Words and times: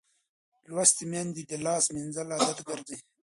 لوستې 0.69 1.03
میندې 1.11 1.43
د 1.49 1.53
لاس 1.65 1.85
مینځل 1.93 2.27
عادت 2.35 2.59
ګرځوي. 2.67 2.99